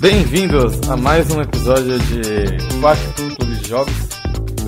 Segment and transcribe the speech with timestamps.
[0.00, 2.22] Bem-vindos a mais um episódio de
[2.80, 3.21] de
[3.72, 3.94] Jogos.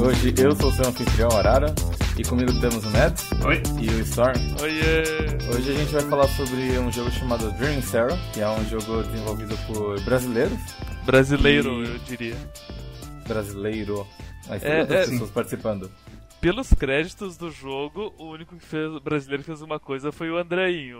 [0.03, 1.75] Hoje eu sou o seu anfitrião Arara
[2.17, 3.63] e comigo temos o Nets Oi.
[3.79, 4.33] e o Storm.
[4.63, 5.03] Oiê!
[5.55, 9.03] Hoje a gente vai falar sobre um jogo chamado Dream Zero, que é um jogo
[9.03, 10.59] desenvolvido por brasileiros.
[11.05, 12.37] Brasileiro, E- eu diria.
[13.29, 14.07] Brasileiro.
[14.49, 15.91] Mas tem É, outras é, pessoas participando.
[16.41, 20.39] Pelos créditos do jogo, o único que fez, brasileiro que fez uma coisa foi o
[20.39, 20.99] Andreinho.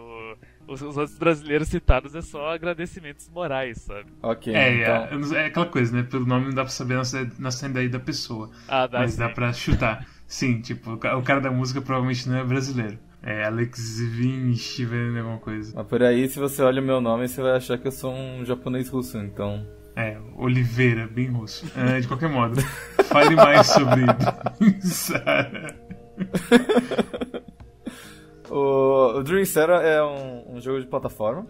[0.67, 4.07] Os, os outros brasileiros citados é só agradecimentos morais, sabe?
[4.23, 4.95] Ok, É, então.
[5.05, 6.03] é, não sei, é aquela coisa, né?
[6.03, 6.99] Pelo nome não dá pra saber
[7.39, 8.51] na saída aí da pessoa.
[8.67, 9.19] Ah, dá mas sim.
[9.19, 10.07] dá pra chutar.
[10.27, 12.99] Sim, tipo, o ca- o cara da música provavelmente não é brasileiro.
[13.23, 15.73] É Alex Vinci, vendo alguma coisa.
[15.77, 18.13] Mas por aí, se você olha o meu nome, você vai achar que eu sou
[18.13, 19.65] um japonês russo, então.
[19.95, 21.71] É, Oliveira, bem russo.
[21.77, 22.59] É, de qualquer modo,
[23.05, 24.01] fale mais sobre
[24.83, 25.77] Sara.
[28.57, 31.45] O, Dream Zero é um, um jogo de plataforma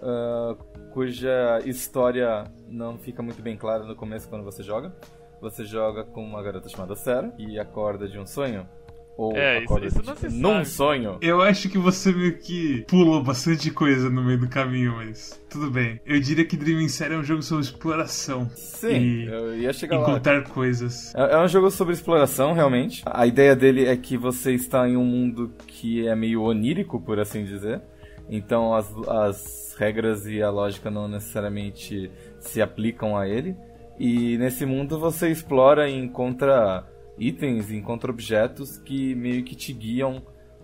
[0.00, 0.54] ah,
[0.92, 4.94] cuja história não fica muito bem clara no começo quando você joga.
[5.40, 8.68] Você joga com uma garota chamada Sarah e acorda de um sonho.
[9.16, 10.66] Ou É, isso- acorda isso não se num sabe.
[10.66, 11.18] sonho.
[11.20, 15.70] Eu acho que você meio que pulou bastante coisa no meio do caminho, mas tudo
[15.70, 16.00] bem.
[16.04, 18.50] Eu diria que Dreaming Série é um jogo sobre exploração.
[18.56, 18.88] Sim,
[19.22, 20.10] E eu ia chegar lá.
[20.10, 21.14] encontrar coisas.
[21.14, 23.02] É é um jogo sobre exploração, realmente.
[23.06, 27.20] A ideia dele é que você está em um mundo que é meio onírico, por
[27.20, 27.80] assim dizer.
[28.28, 33.54] Então as, as regras e a lógica não necessariamente se aplicam a ele.
[33.96, 36.84] E nesse mundo você explora e encontra
[37.18, 40.22] itens, encontra objetos que meio que te guiam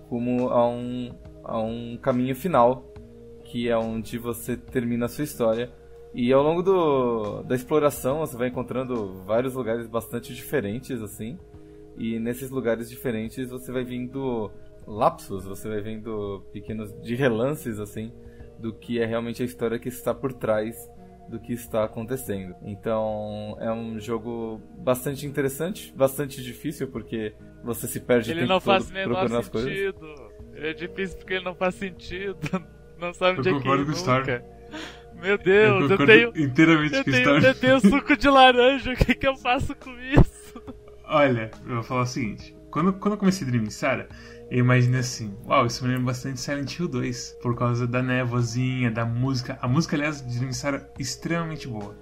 [0.08, 2.84] como a um, a um caminho final,
[3.44, 5.70] que é onde você termina a sua história.
[6.12, 11.38] E ao longo do, da exploração você vai encontrando vários lugares bastante diferentes, assim.
[11.96, 14.50] E nesses lugares diferentes você vai vendo
[14.86, 18.12] lapsos, você vai vendo pequenos de relances, assim,
[18.58, 20.76] do que é realmente a história que está por trás
[21.30, 22.54] do que está acontecendo.
[22.62, 28.52] Então é um jogo bastante interessante, bastante difícil, porque você se perde o Ele tempo
[28.52, 29.70] não todo faz menor procurando as coisas.
[29.70, 30.30] sentido.
[30.54, 32.36] Ele é difícil porque ele não faz sentido.
[33.00, 34.18] Não sabe Eu onde é que o Storm.
[34.18, 34.44] nunca.
[35.14, 36.32] Meu Eu Deus, eu, concordo tenho...
[36.36, 39.90] inteiramente Eu o tenho, eu tenho suco de laranja, o que, que eu faço com
[39.98, 40.62] isso?
[41.04, 42.54] Olha, eu vou falar o seguinte.
[42.70, 44.08] Quando, quando eu comecei a Dreaming Sara,
[44.50, 48.90] eu imaginei assim, uau, isso me lembra bastante Silent Hill 2, por causa da névoazinha,
[48.90, 49.58] da música.
[49.60, 51.96] A música, aliás, de Dreaming Sara é extremamente boa.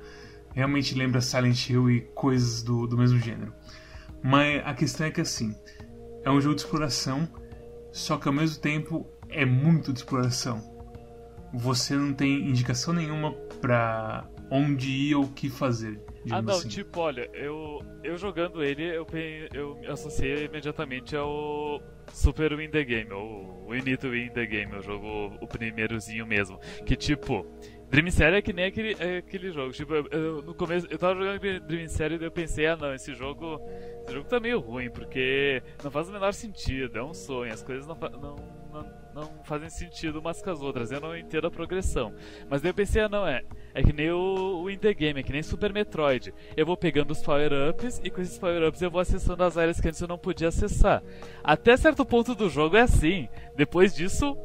[0.54, 3.52] Realmente lembra Silent Hill e coisas do, do mesmo gênero.
[4.22, 5.54] Mas a questão é que assim,
[6.24, 7.28] é um jogo de exploração,
[7.92, 10.62] só que ao mesmo tempo é muito de exploração.
[11.54, 16.00] Você não tem indicação nenhuma pra onde ir ou o que fazer.
[16.30, 16.68] Ah, não, assim.
[16.68, 19.06] tipo, olha, eu, eu jogando ele, eu,
[19.54, 21.80] eu me associei imediatamente ao
[22.12, 26.26] Super Win the Game, ou We Need to Win the Game, o jogo, o primeirozinho
[26.26, 26.58] mesmo.
[26.84, 27.46] Que tipo,
[27.90, 29.72] Dream Series é que nem aquele, é aquele jogo.
[29.72, 32.92] Tipo, eu, eu- no começo, eu tava jogando Dream Series e eu pensei, ah não,
[32.94, 33.60] esse jogo,
[34.04, 37.62] esse jogo tá meio ruim, porque não faz o menor sentido, é um sonho, as
[37.62, 38.36] coisas não, não,
[38.72, 42.12] não, não fazem sentido umas com as outras, eu não entendo a progressão.
[42.48, 43.42] Mas daí eu pensei, ah não, é,
[43.74, 46.32] é que nem o, o In The Game, é que nem Super Metroid.
[46.56, 49.88] Eu vou pegando os power-ups e com esses power-ups eu vou acessando as áreas que
[49.88, 51.02] antes eu não podia acessar.
[51.42, 53.28] Até certo ponto do jogo é assim.
[53.56, 54.36] Depois disso,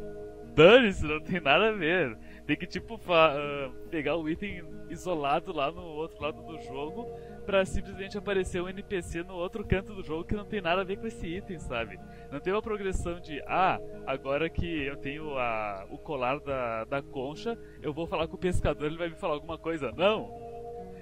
[0.56, 2.17] dane-se, não tem nada a ver.
[2.46, 7.08] Tem que, tipo, ah, pegar o item isolado lá no outro lado do jogo
[7.46, 10.84] pra simplesmente aparecer um NPC no outro canto do jogo que não tem nada a
[10.84, 11.98] ver com esse item, sabe?
[12.32, 17.02] Não tem uma progressão de, ah, agora que eu tenho a, o colar da, da
[17.02, 19.92] concha, eu vou falar com o pescador, ele vai me falar alguma coisa.
[19.96, 20.30] Não!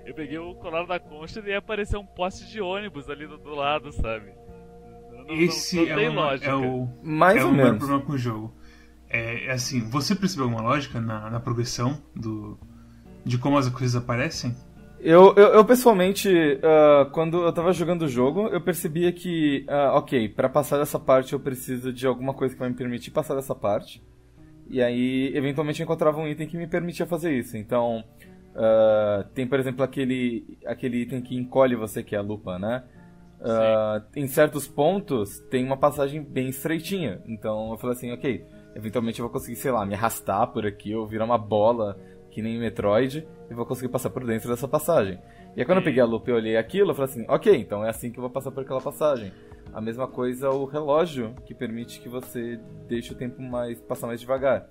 [0.06, 3.38] Eu peguei o colar da concha e aí apareceu um poste de ônibus ali do,
[3.38, 4.31] do lado, sabe?
[5.12, 6.50] Não, não- Esse não é, tem uma- lógica.
[6.51, 7.77] é o Mais é ou menos.
[7.77, 8.54] problema com o jogo.
[9.12, 12.58] É, é assim, você percebeu alguma lógica na, na progressão do
[13.25, 14.56] de como as coisas aparecem?
[15.00, 16.30] Eu, eu, eu, pessoalmente,
[16.63, 21.00] ah, quando eu tava jogando o jogo, eu percebia que, ah, ok, pra passar dessa
[21.00, 24.02] parte eu preciso de alguma coisa que vai me permitir passar dessa parte.
[24.69, 27.58] E aí, eventualmente, eu encontrava um item que me permitia fazer isso.
[27.58, 28.04] Então,
[28.56, 32.84] ah, tem, por exemplo, aquele, aquele item que encolhe você, que é a lupa, né?
[34.16, 37.22] Em certos pontos, tem uma passagem bem estreitinha.
[37.25, 40.95] Então, eu falei assim, ok, eventualmente eu vou conseguir, sei lá, me arrastar por aqui
[40.95, 41.97] ou virar uma bola
[42.31, 45.19] que nem Metroid, e vou conseguir passar por dentro dessa passagem.
[45.56, 47.83] E aí quando eu peguei a lupa e olhei aquilo, eu falei assim, ok, então
[47.83, 49.33] é assim que eu vou passar por aquela passagem.
[49.73, 54.21] A mesma coisa o relógio, que permite que você deixe o tempo mais passar mais
[54.21, 54.69] devagar.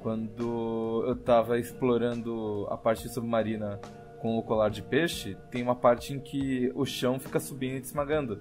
[0.00, 3.80] Quando eu tava explorando a parte submarina
[4.20, 7.80] com o colar de peixe, tem uma parte em que o chão fica subindo e
[7.80, 8.40] te esmagando.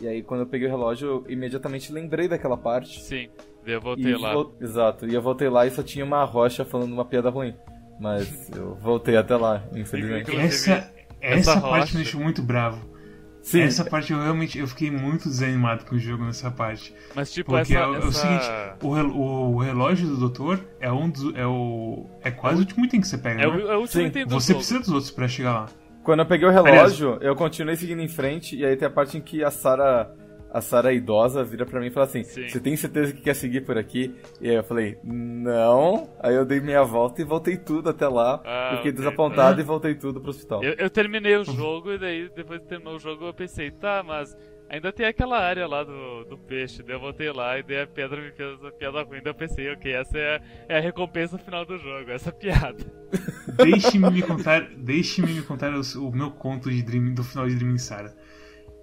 [0.00, 3.00] E aí quando eu peguei o relógio, eu imediatamente lembrei daquela parte.
[3.02, 3.28] Sim,
[3.66, 4.32] eu voltei E lá.
[4.34, 7.54] vo- Exato, e eu voltei lá e só tinha uma rocha falando uma piada ruim.
[8.00, 10.34] Mas eu voltei até lá, infelizmente.
[10.36, 12.94] Essa, essa, essa parte rocha- me deixou muito bravo.
[13.40, 16.94] Sim, Essa parte eu realmente eu fiquei muito desanimado com o jogo nessa parte.
[17.14, 17.84] Mas tipo, Porque essa.
[17.84, 18.46] é, o- é o essa- seguinte,
[18.82, 22.86] o, rel- o relógio do doutor é um dos, é o é quase o último
[22.86, 23.52] item que você pega, É né?
[23.54, 24.08] o, é o último Sim.
[24.08, 24.58] item do Você jogo.
[24.60, 25.66] precisa dos outros pra chegar lá.
[26.04, 29.16] Quando eu peguei o relógio, eu continuei seguindo em frente, e aí tem a parte
[29.16, 30.10] em que a Sarah,
[30.52, 32.46] a Sarah idosa vira pra mim e fala assim, Sim.
[32.46, 34.14] você tem certeza que quer seguir por aqui?
[34.38, 36.10] E aí eu falei, não.
[36.20, 38.42] Aí eu dei meia volta e voltei tudo até lá.
[38.44, 40.62] Ah, fiquei desapontado e voltei tudo pro hospital.
[40.62, 44.02] Eu, eu terminei o jogo e daí, depois de terminar o jogo, eu pensei, tá,
[44.06, 44.36] mas
[44.68, 46.82] ainda tem aquela área lá do, do peixe.
[46.82, 49.20] Daí eu voltei lá e daí a pedra me fez a piada ruim.
[49.22, 52.84] Daí eu pensei, ok, essa é, a- é a recompensa final do jogo, essa piada.
[53.56, 57.54] Deixe-me me contar, deixe-me me contar o, o meu conto de Dream, do final de
[57.54, 58.14] Dream Sara.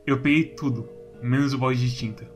[0.05, 0.89] Eu peguei tudo,
[1.21, 2.29] menos o balde de tinta.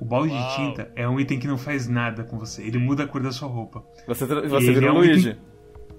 [0.00, 0.48] O balde Uau.
[0.48, 2.62] de tinta é um item que não faz nada com você.
[2.62, 3.82] Ele muda a cor da sua roupa.
[4.06, 5.30] Você, você virou é o um Luigi.
[5.30, 5.42] item-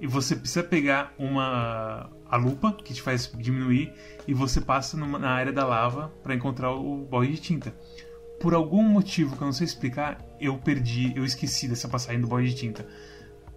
[0.02, 3.94] E você precisa pegar uma a lupa que te faz diminuir
[4.28, 7.74] e você passa numa- na área da lava para encontrar o balde de tinta.
[8.40, 12.28] Por algum motivo que eu não sei explicar, eu perdi, eu esqueci dessa passagem do
[12.28, 12.86] balde de tinta.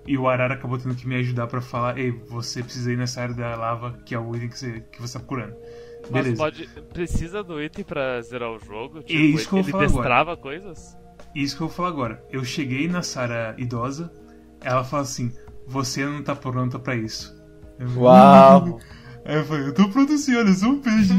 [0.06, 3.20] E o Arara acabou tendo que me ajudar para falar: "Ei, você precisa ir nessa
[3.20, 5.54] área da lava que é o item que você que você tá procurando".
[6.10, 6.36] Mas Beleza.
[6.36, 6.66] pode.
[6.94, 9.02] Precisa do item pra zerar o jogo?
[9.02, 9.92] Tipo, isso que eu ele vou agora.
[9.98, 10.96] destrava coisas?
[11.34, 12.24] Isso que eu vou falar agora.
[12.30, 14.10] Eu cheguei na Sara idosa,
[14.62, 15.30] ela fala assim:
[15.66, 17.38] "Você não tá pronta para isso".
[17.80, 18.78] Eu- Uau!
[19.24, 21.12] Aí eu falei, eu tô pronto sim, olha, eu sou um peixe.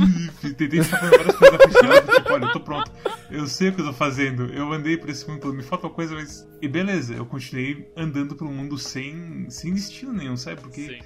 [0.43, 2.91] E Tentei várias coisas dela, tipo, olha, eu tô pronto.
[3.29, 4.45] Eu sei o que eu tô fazendo.
[4.45, 6.47] Eu andei por esse mundo todo, me falta uma coisa, mas.
[6.61, 10.59] E beleza, eu continuei andando pelo mundo sem, sem destino nenhum, sabe?
[10.61, 10.99] Porque Sim.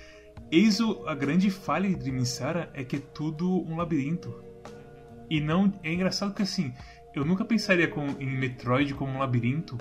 [0.52, 4.34] eis o, a grande falha de Dream Sara é que é tudo um labirinto.
[5.30, 5.72] E não.
[5.84, 6.74] É engraçado que assim,
[7.14, 9.78] eu nunca pensaria com, em Metroid como um labirinto,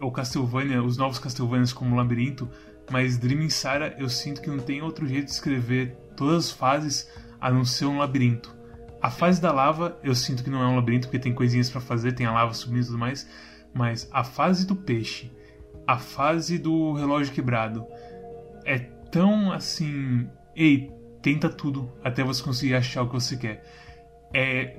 [0.00, 2.48] ou Castlevania, os novos Castlevanias como labirinto,
[2.90, 7.08] mas Dream Sara eu sinto que não tem outro jeito de escrever todas as fases
[7.40, 8.54] a não ser um labirinto.
[9.00, 11.80] A fase da lava eu sinto que não é um labirinto porque tem coisinhas pra
[11.80, 13.28] fazer, tem a lava subindo e tudo mais,
[13.72, 15.30] mas a fase do peixe,
[15.86, 17.86] a fase do relógio quebrado
[18.64, 20.90] é tão assim, ei,
[21.22, 23.64] tenta tudo até você conseguir achar o que você quer.
[24.32, 24.76] É,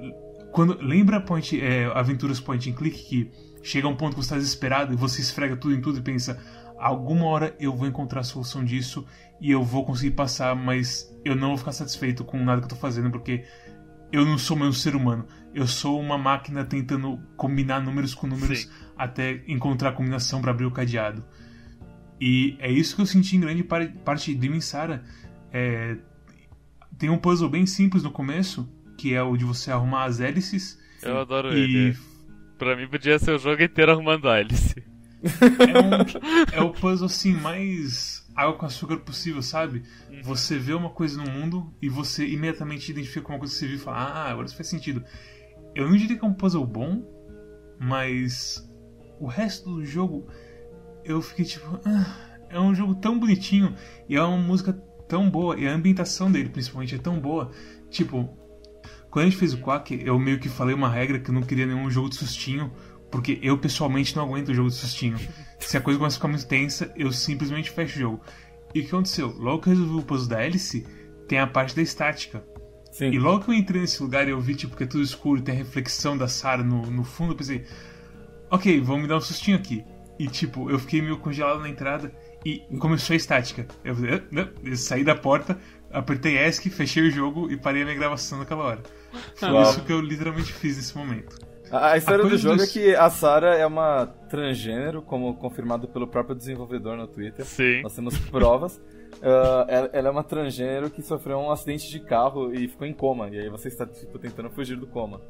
[0.52, 3.32] quando lembra point, é, aventuras point and click que
[3.64, 6.40] chega um ponto que você está desesperado e você esfrega tudo em tudo e pensa
[6.78, 9.06] alguma hora eu vou encontrar a solução disso
[9.40, 12.70] e eu vou conseguir passar, mas eu não vou ficar satisfeito com nada que eu
[12.70, 13.44] tô fazendo porque
[14.12, 15.26] eu não sou mais um ser humano.
[15.54, 18.70] Eu sou uma máquina tentando combinar números com números Sim.
[18.98, 21.24] até encontrar a combinação para abrir o cadeado.
[22.20, 25.04] E é isso que eu senti em grande par- parte de Dream Sara.
[25.52, 25.98] É,
[26.98, 30.78] tem um puzzle bem simples no começo, que é o de você arrumar as hélices.
[31.02, 31.98] Eu adoro E ele.
[32.62, 34.84] Pra mim podia ser o jogo inteiro arrumando hélice.
[35.24, 39.82] é, um, é o puzzle assim mais água com açúcar possível, sabe?
[40.22, 43.66] Você vê uma coisa no mundo e você imediatamente identifica com uma coisa que você
[43.66, 45.04] viu e fala, ah, agora isso faz sentido.
[45.74, 47.04] Eu não diria que é um puzzle bom,
[47.80, 48.64] mas
[49.20, 50.28] o resto do jogo
[51.04, 52.16] eu fiquei tipo, ah,
[52.48, 53.74] é um jogo tão bonitinho
[54.08, 54.72] e é uma música
[55.10, 57.50] tão boa e a ambientação dele principalmente é tão boa.
[57.90, 58.38] Tipo,
[59.12, 61.42] quando a gente fez o Quack, eu meio que falei uma regra que eu não
[61.42, 62.72] queria nenhum jogo de sustinho,
[63.12, 65.20] porque eu pessoalmente não aguento o jogo de sustinho.
[65.60, 68.22] Se a coisa começa a ficar muito tensa, eu simplesmente fecho o jogo.
[68.74, 69.28] E o que aconteceu?
[69.38, 70.88] Logo que eu resolvi o puzzle da hélice,
[71.28, 72.42] tem a parte da estática.
[72.94, 73.12] Sim.
[73.12, 75.42] E logo que eu entrei nesse lugar e eu vi tipo, que é tudo escuro,
[75.42, 77.66] tem a reflexão da Sarah no, no fundo, eu pensei,
[78.50, 79.84] ok, vamos me dar um sustinho aqui.
[80.18, 82.14] E tipo, eu fiquei meio congelado na entrada
[82.46, 83.68] e começou a estática.
[83.84, 85.60] Eu, "Ah, não." eu saí da porta,
[85.94, 88.80] apertei ESC, fechei o jogo e parei a minha gravação naquela hora.
[89.36, 89.62] Foi Uau.
[89.64, 91.38] isso que eu literalmente fiz nesse momento.
[91.72, 95.34] A, a história A do jogo dos- é que a Sarah é uma transgênero, como
[95.36, 97.46] confirmado pelo próprio desenvolvedor no Twitter.
[97.46, 97.82] Sim.
[97.82, 98.80] Nós temos provas.
[99.24, 102.94] Ah, ela, ela é uma transgênero que sofreu um acidente de carro e ficou em
[102.94, 103.28] coma.
[103.30, 105.22] E aí você está tipo, tentando fugir do coma.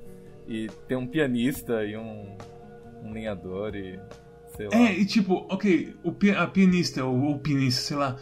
[0.48, 2.38] E tem um pianista e um,
[3.04, 4.00] um lenhador e.
[4.56, 4.76] sei lá.
[4.78, 8.16] É, e tipo, ok, o pi- a pianista, ou ou o pianista, sei lá,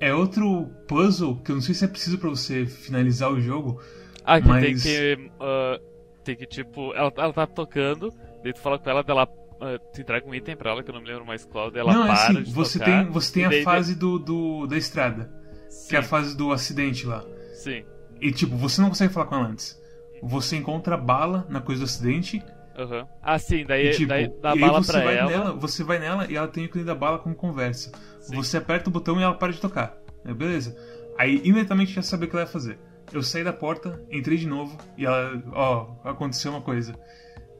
[0.00, 3.80] é outro puzzle que eu não sei se é preciso pra você finalizar o jogo.
[4.24, 5.30] Ah, que tem Mas- que.
[5.40, 5.80] ah,
[6.24, 8.12] tem que, tipo, ela, ela tá tocando,
[8.42, 9.28] daí tu fala com ela, daí ela.
[9.60, 11.80] ah, tu entrega um item pra ela, que eu não me lembro mais qual, daí
[11.80, 14.66] ela não, é para assim, de você tocar, tem, você tem a fase do, do-
[14.66, 15.30] da estrada,
[15.68, 17.24] Sim, que é a fase do acidente lá.
[17.54, 17.84] sim.
[18.20, 19.78] E tipo, você não consegue falar com ela antes.
[20.22, 22.42] Você encontra bala na coisa do acidente.
[22.76, 23.08] Aham.
[23.22, 25.30] Ah, sim, daí, e, tipo, daí dá e bala você pra vai ela.
[25.30, 27.90] nela, você vai nela e ela tem o ícone da bala como conversa.
[28.20, 28.36] Sim.
[28.36, 29.96] Você aperta o botão e ela para de tocar.
[30.24, 30.76] É, beleza.
[31.18, 32.78] Aí imediatamente já sabe o que ela vai fazer.
[33.12, 36.92] Eu saí da porta, entrei de novo e ela, ó, aconteceu uma coisa.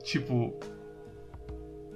[0.02, 0.58] Tipo,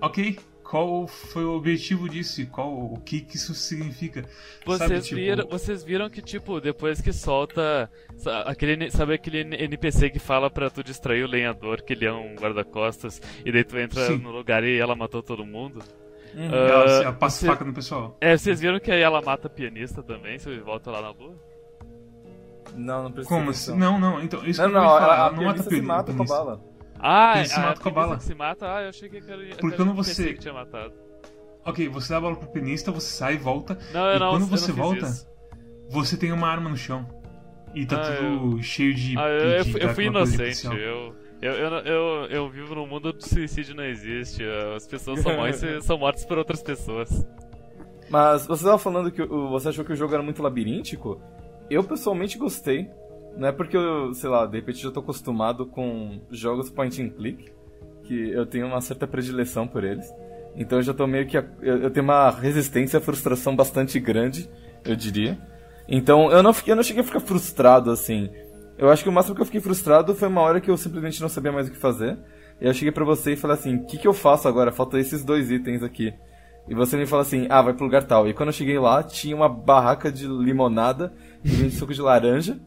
[0.00, 0.38] ok,
[0.70, 4.24] qual foi o objetivo disso e qual o que que isso significa?
[4.64, 7.90] Vocês, Sabe, tipo, viram, vocês viram que, tipo, depois que solta.
[8.46, 12.36] Aquele, sabe aquele NPC que fala pra tu distrair o lenhador, que ele é um
[12.36, 14.18] guarda-costas, e daí tu entra Sim.
[14.18, 15.80] no lugar e ela matou todo mundo?
[16.34, 16.48] Uhum.
[16.52, 18.16] Ah, Ela, ela passa você- faca no pessoal.
[18.20, 21.34] É, vocês viram que aí ela mata a pianista também, se volta lá na lua?
[22.76, 23.34] Não, não precisa.
[23.34, 23.76] Como assim?
[23.76, 25.70] Não, não, então, isso Não, que eu não, ia a, a, ela não mata pianista
[25.74, 26.36] se mata com a pianista.
[26.44, 26.69] bala.
[27.02, 28.16] Ah, Ele se a mata com a bala.
[28.18, 28.66] que se mata?
[28.76, 30.92] Ah, eu achei que era, Porque quando você- que tinha matado.
[31.64, 33.78] Ok, você dá a bola pro pianista, você sai e volta.
[33.92, 35.26] Não, eu e não, quando eu não você volta, isso.
[35.88, 37.06] você tem uma arma no chão.
[37.74, 39.16] E tá Ah, tudo cheio de.
[39.18, 40.66] Ah, eu, eu de- fui- eu fui alguma coisa de inocente.
[40.76, 44.42] Eu, eu, eu, eu, eu vivo num mundo onde suicídio não existe.
[44.76, 47.26] As pessoas são mortas, são mortas por outras pessoas.
[48.08, 51.20] Mas você tava falando que você achou que o jogo era muito labiríntico?
[51.70, 52.90] Eu pessoalmente gostei.
[53.40, 57.08] Não é porque eu, sei lá, de repente já tô acostumado com jogos point and
[57.08, 57.50] click,
[58.04, 60.06] que eu tenho uma certa predileção por eles.
[60.54, 61.38] Então eu já tô meio que.
[61.38, 64.46] a- Eu, eu tenho uma resistência à frustração bastante grande,
[64.84, 65.38] eu diria.
[65.88, 68.30] Então eu não, fiquei, eu não cheguei a ficar frustrado assim.
[68.76, 71.20] Eu acho que o máximo que eu fiquei frustrado foi uma hora que eu simplesmente
[71.20, 72.18] não sabia mais o que fazer.
[72.60, 74.70] E eu cheguei pra você e falei assim: o que, que eu faço agora?
[74.72, 76.12] Faltam esses dois itens aqui.
[76.68, 78.28] E você me fala assim, ah, vai pro lugar tal.
[78.28, 81.12] E quando eu cheguei lá, tinha uma barraca de limonada
[81.44, 82.60] e vende suco de laranja.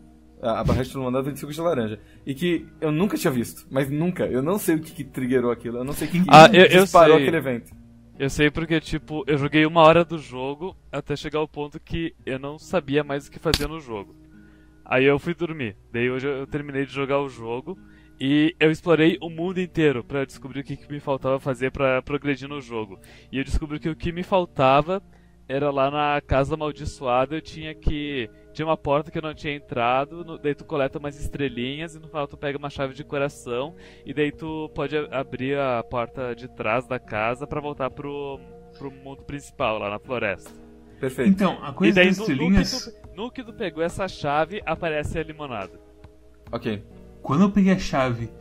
[0.43, 1.99] A a barraca de limonada vende suco de laranja.
[2.25, 3.65] E que eu nunca tinha visto.
[3.71, 4.25] Mas nunca.
[4.25, 5.77] Eu não sei o que, que triggerou aquilo.
[5.77, 7.23] Eu não sei o que, que Ah, eu- eu disparou sei.
[7.27, 7.71] aquele evento.
[8.19, 12.13] Eu sei porque, tipo, eu joguei uma hora do jogo até chegar ao ponto que
[12.25, 14.15] eu não sabia mais o que fazer no jogo.
[14.85, 15.75] Aí eu fui dormir.
[15.91, 17.77] Daí hoje eu terminei de jogar o jogo
[18.19, 22.01] e eu explorei o mundo inteiro pra descobrir o que, que me faltava fazer pra
[22.01, 22.99] progredir no jogo.
[23.31, 25.01] E eu descobri que o que me faltava
[25.47, 28.29] era lá na casa amaldiçoada eu tinha que.
[28.53, 31.99] Tinha uma porta que eu não tinha entrado, no- daí tu coleta umas estrelinhas e
[31.99, 36.35] no final tu pega uma chave de coração e daí tu pode abrir a porta
[36.35, 38.39] de trás da casa pra voltar pro,
[38.77, 40.51] pro mundo principal, lá na floresta.
[40.99, 41.31] Perfeito.
[41.31, 42.85] Então, a e coisa daí das no, no, que estrelinhas.
[42.85, 45.79] tu, no que tu pegou essa chave, aparece a limonada.
[46.51, 46.83] Ok.
[47.21, 48.31] Quando eu peguei a chave,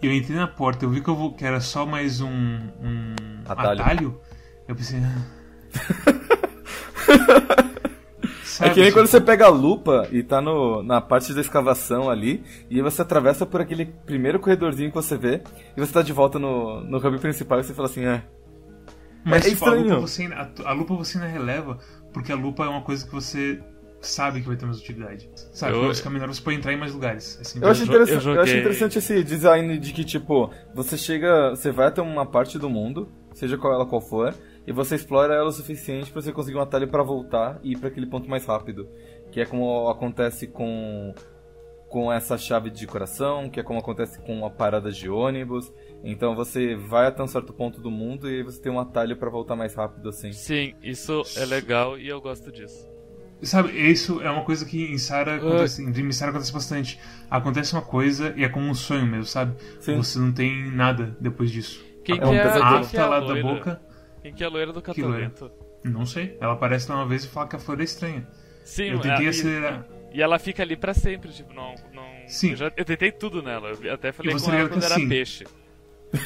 [0.00, 3.14] eu entrei na porta, eu vi que, eu vou, que era só mais um, um
[3.46, 3.80] Atalho.
[3.82, 4.20] atalho.
[4.66, 4.98] Eu pensei.
[8.62, 8.66] ah.
[8.66, 11.40] É que nem Sabe, quando você pega a lupa e tá no, na parte da
[11.40, 15.42] escavação ali, e você atravessa por aquele primeiro corredorzinho que você vê,
[15.76, 18.22] e você tá de volta no, no hub principal e você fala assim, é.
[19.24, 20.00] Mas é tipo, a, lupa estranho.
[20.00, 21.78] você, ainda- a, a lupa você ainda releva,
[22.12, 23.60] porque a lupa é uma coisa que você
[24.00, 25.30] sabe que vai ter mais utilidade.
[25.52, 25.74] Sabe?
[25.74, 27.38] Eu- Quando você caminhar, você pode entrar em mais lugares.
[27.40, 27.98] Assim, Eu acho, eu
[28.34, 31.50] eu acho interessante esse design de que, tipo, você chega.
[31.50, 34.34] Você vai até uma parte do mundo, seja qual ela qual for,
[34.66, 37.78] e você explora ela o suficiente pra você conseguir um atalho pra voltar e ir
[37.78, 38.88] pra aquele ponto mais rápido.
[39.30, 41.14] Que é como acontece com.
[41.88, 45.70] Com essa chave de coração, que é como acontece com a parada de ônibus.
[46.02, 49.14] Então você vai até um certo ponto do mundo e aí você tem um atalho
[49.14, 50.32] pra voltar mais rápido assim.
[50.32, 52.88] Sim, isso é legal e eu gosto disso.
[53.42, 56.98] Sabe, isso é uma coisa que em Sara acontece, em Dream Sara acontece bastante.
[57.30, 59.54] Acontece uma coisa e é como um sonho mesmo, sabe?
[59.78, 59.96] Sim.
[59.96, 61.84] Você não tem nada depois disso.
[62.04, 63.42] Quem É que é, A que é a lá da loira?
[63.42, 63.82] boca,
[64.22, 65.50] Quem que é a loira do catavento?
[65.84, 66.36] não sei.
[66.40, 68.26] Ela aparece lá uma vez e fala que a flor é estranha.
[68.64, 69.86] Sim, Eu tentei é- acelerar.
[70.12, 71.74] E, e ela fica ali pra sempre, tipo, não.
[71.92, 72.50] não Sim.
[72.50, 73.70] Eu, já, eu tentei tudo nela.
[73.82, 75.44] Eu até falei com ela quando que era peixe.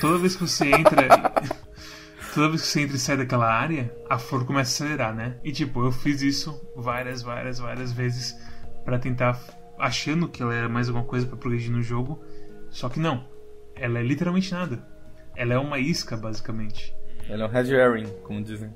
[0.00, 1.32] Toda vez que você entra.
[2.34, 5.38] toda vez que você entra e sai daquela área, a flor começa a acelerar, né?
[5.42, 8.36] E tipo, eu fiz isso várias, várias, várias vezes
[8.84, 9.40] pra tentar.
[9.78, 12.22] achando que ela era mais alguma coisa pra progredir no jogo.
[12.70, 13.26] Só que não.
[13.74, 14.86] Ela é literalmente nada.
[15.34, 16.94] Ela é uma isca, basicamente.
[17.28, 18.70] Ele é um red herring, como dizem.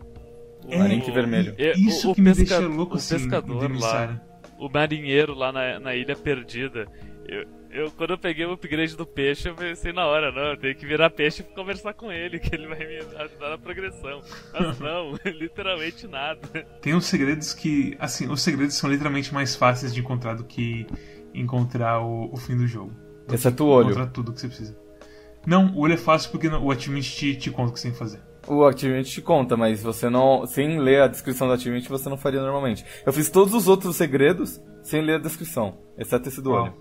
[0.69, 1.54] É, Marinque vermelho.
[1.59, 3.14] e- Isso o- o que me pesca- deixa louco o assim.
[3.16, 4.21] pescador lá.
[4.59, 6.87] O marinheiro lá na, na ilha perdida.
[7.26, 10.57] Eu, eu, quando eu peguei o upgrade do peixe, eu pensei na hora, não, eu
[10.59, 14.21] tenho que virar peixe e conversar com ele, que ele vai me ajudar na progressão.
[14.52, 16.40] Mas não, literalmente nada.
[16.83, 17.97] Tem uns segredos que.
[17.99, 20.87] Assim, os segredos são literalmente mais fáceis de encontrar do que
[21.33, 22.92] encontrar o, o fim do jogo.
[23.33, 23.87] Exceto o olho.
[23.90, 24.76] Encontrar tudo que você precisa.
[25.47, 27.92] Não, o olho é fácil porque o achievement te, te conta o que você tem
[27.92, 28.21] que fazer.
[28.49, 30.47] O Achievement te conta, mas você não.
[30.47, 32.85] Sem ler a descrição do Achievement, você não faria normalmente.
[33.05, 36.65] Eu fiz todos os outros segredos sem ler a descrição, exceto esse do Uau.
[36.65, 36.75] olho.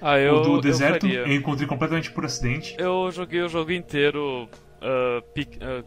[0.00, 1.20] Ah, eu, o do eu deserto faria.
[1.26, 2.76] eu encontrei completamente por acidente.
[2.78, 4.48] Eu joguei o jogo inteiro
[5.34, 5.82] pe- ah,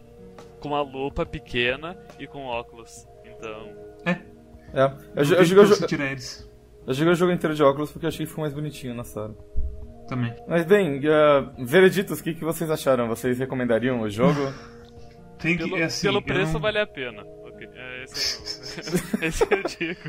[0.60, 3.06] com uma lupa pequena e com óculos.
[3.24, 3.68] Então.
[4.04, 4.18] É.
[4.74, 6.50] Eu, Não jo- eu tem joguei tirar eles.
[6.86, 9.04] Eu joguei o jogo inteiro de óculos porque eu achei que ficou mais bonitinho na
[9.04, 9.34] sala.
[10.08, 10.34] Também.
[10.46, 13.08] Mas bem, uh, vereditos, o que, que vocês acharam?
[13.08, 14.40] Vocês recomendariam o jogo?
[15.42, 17.22] Tem que, Pelo, é assim, pelo eu preço não- vale a pena.
[17.44, 18.80] Ok, é, esse,
[19.22, 20.00] é, esse eu digo.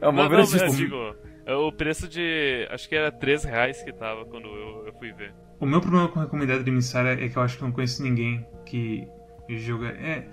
[0.00, 0.64] É uma não, não, veredito.
[0.64, 2.66] eu digo, é o preço de.
[2.70, 5.34] Acho que era 3 reais que tava quando eu, eu fui ver.
[5.58, 8.02] O meu problema com recomendar Dream Sara é que eu acho que eu não conheço
[8.02, 9.06] ninguém que
[9.48, 9.88] joga.
[9.88, 10.28] É,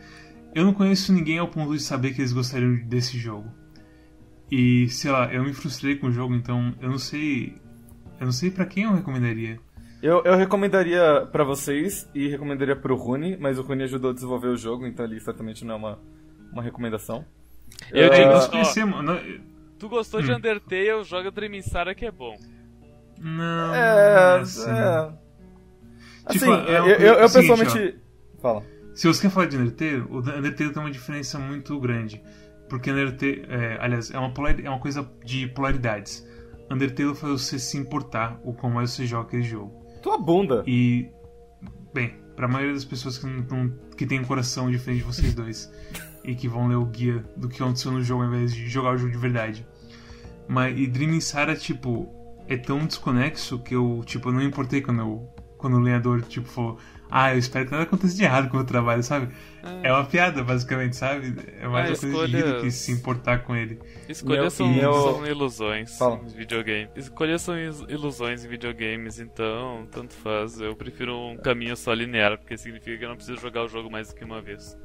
[0.54, 3.50] eu não conheço ninguém ao ponto de saber que eles gostariam desse jogo.
[4.52, 7.56] E sei lá, eu me frustrei com o jogo, então eu não sei,
[8.20, 9.58] eu não sei para quem eu recomendaria.
[10.02, 14.48] Eu, eu recomendaria pra vocês e recomendaria pro Rune, mas o Rune ajudou a desenvolver
[14.48, 16.00] o jogo, então ali certamente não é uma,
[16.52, 17.24] uma recomendação.
[17.92, 19.20] Eu Ah, digo, Nós ó, conhecemos, não,
[19.78, 20.36] tu gostou de Hum.
[20.38, 22.36] Undertale, joga Dreaming Sara que é bom.
[23.20, 24.70] não É, assim.
[24.72, 25.14] é.
[26.26, 27.98] Assim, Tipo, eu, o- eu, eu é seguinte, pessoalmente.
[28.42, 28.64] Fala.
[28.96, 32.22] Se você quer falar de Undertale, o Undertale tem uma diferença muito grande.
[32.70, 34.32] Porque Undertale, é, aliás, é uma,
[34.64, 36.28] é uma coisa de polaridades.
[36.70, 39.81] Undertale faz você se importar o como mais você joga aquele jogo.
[40.02, 40.64] Tua bunda.
[40.66, 41.10] E,
[41.94, 45.72] bem, pra maioria das pessoas que, não, que tem um coração diferente de vocês dois
[46.24, 48.96] e que vão ler o guia do que aconteceu no jogo ao invés de jogar
[48.96, 49.66] o jogo de verdade.
[50.48, 52.10] Mas, e Dreaming Sara, tipo,
[52.48, 56.48] é tão desconexo que eu, tipo, eu não importei quando, eu, quando o lenhador, tipo,
[56.48, 56.80] falou
[57.12, 59.34] ah, eu espero que nada aconteça de errado com o meu trabalho, sabe?
[59.84, 61.36] É uma piada, basicamente, sabe?
[61.60, 63.78] É mais Ah, uma coisa de rir do que se importar com ele.
[64.10, 66.22] Escolhas são, meu- são ilusões Fala.
[66.24, 66.90] em videogame.
[66.96, 67.56] Escolhas são
[67.88, 70.60] ilusões em videogames, então tanto faz.
[70.60, 73.92] Eu prefiro um caminho só linear, porque significa que eu não preciso jogar o jogo
[73.92, 74.76] mais do que uma vez.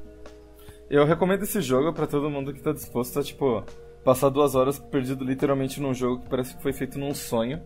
[0.89, 3.63] Eu recomendo esse jogo pra todo mundo que tá disposto a, tipo,
[4.05, 7.61] passar duas horas perdido literalmente num jogo que parece que foi feito num sonho.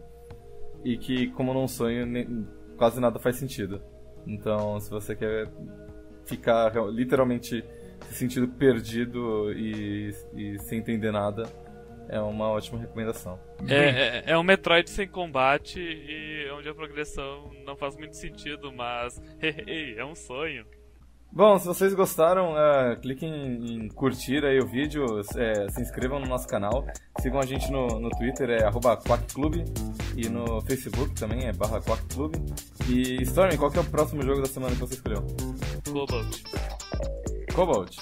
[0.84, 3.80] E que, como num sonho, nem- quase nada faz sentido.
[4.26, 5.48] Então, se você quer
[6.26, 7.64] ficar literalmente
[8.08, 11.44] se sentindo perdido e, e sem entender nada,
[12.10, 13.40] é uma ótima recomendação.
[13.68, 18.72] É, é, é um Metroid sem combate e onde a progressão não faz muito sentido,
[18.72, 20.66] mas hey, é um sonho.
[21.34, 25.06] Bom, se vocês gostaram, é, cliquem em curtir aí o vídeo,
[25.38, 26.86] é, se inscrevam no nosso canal,
[27.22, 29.64] sigam a gente no, no Twitter, é arroba quackclub,
[30.16, 32.36] e no Facebook também é barra quackclub.
[32.88, 35.26] E Stormy, qual que é o próximo jogo da semana que você escolheu?
[35.90, 36.42] Cobalt.
[37.54, 37.98] Cobalt.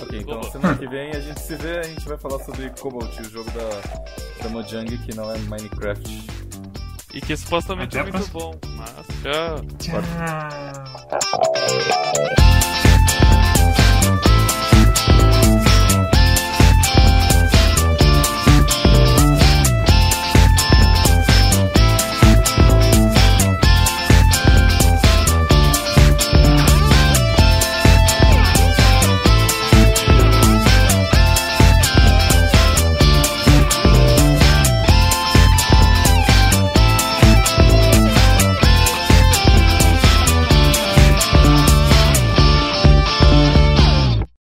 [0.00, 0.52] Ok, então Cobalt.
[0.52, 3.50] semana que vem a gente se vê, a gente vai falar sobre Cobalt, o jogo
[3.50, 6.26] da, da Mojang, que não é Minecraft.
[7.12, 9.60] E que supostamente Até é muito bom, mas tchau.
[9.78, 11.39] Tchau!